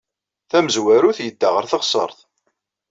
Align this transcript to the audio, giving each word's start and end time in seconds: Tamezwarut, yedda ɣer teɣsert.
Tamezwarut, 0.49 1.17
yedda 1.21 1.49
ɣer 1.51 1.65
teɣsert. 1.71 2.19